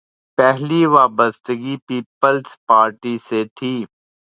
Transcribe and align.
پہلی 0.37 0.81
وابستگی 0.93 1.75
Peoples 1.87 2.47
Party 2.67 3.15
سے 3.27 3.43
تھی۔ 3.57 3.73